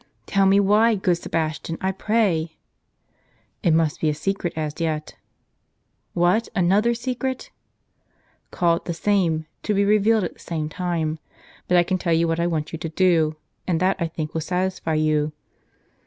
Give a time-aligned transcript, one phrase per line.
[0.25, 2.57] "Tell me why, good Sebastian, I pray.""
[3.61, 5.15] It must be a secret as yet.""
[6.23, 7.51] What, another secret?""
[8.49, 11.19] Call it the same, to be revealed at the same time.
[11.67, 13.35] But I can tell you what I want you to do,
[13.67, 15.33] and that I think will satisfy you.